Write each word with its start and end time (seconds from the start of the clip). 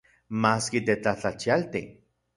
Maski 0.45 0.81
tetlajtlachialti. 0.87 1.85